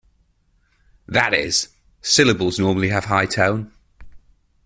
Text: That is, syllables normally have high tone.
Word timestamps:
That 1.07 1.31
is, 1.35 1.67
syllables 2.01 2.57
normally 2.57 2.87
have 2.89 3.05
high 3.05 3.27
tone. 3.27 3.71